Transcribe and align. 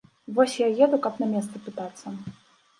Вось 0.37 0.55
я 0.61 0.69
еду, 0.85 1.01
каб 1.05 1.21
на 1.25 1.29
месцы 1.37 1.63
пытацца. 1.69 2.19